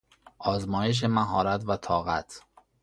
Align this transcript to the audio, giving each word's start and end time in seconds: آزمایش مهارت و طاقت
آزمایش 0.39 1.03
مهارت 1.03 1.63
و 1.67 1.77
طاقت 1.77 2.41